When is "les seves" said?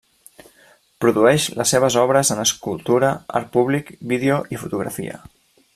1.59-1.97